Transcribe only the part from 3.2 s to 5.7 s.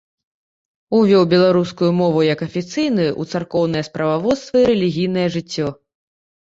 ў царкоўнае справаводства і рэлігійнае жыццё.